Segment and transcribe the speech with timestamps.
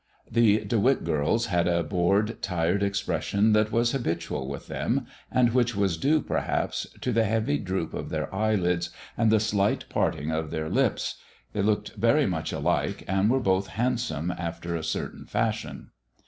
[0.31, 5.53] The De Witt girls had a bored, tired expression that was habitual with them, and
[5.53, 10.31] which was due, perhaps, to the heavy droop of their eyelids and the slight parting
[10.31, 11.17] of their lips.
[11.53, 15.91] They looked very much alike, and were both handsome after a certain fashion.